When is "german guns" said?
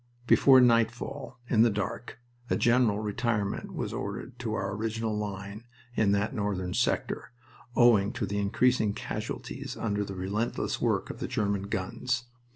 11.27-12.23